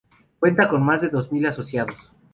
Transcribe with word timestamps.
Cuenta 0.39 0.67
con 0.67 0.83
más 0.83 1.01
de 1.01 1.11
mil 1.29 1.45
asociados. 1.45 2.11